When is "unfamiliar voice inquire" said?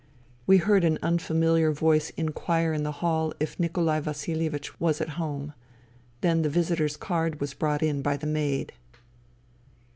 1.03-2.73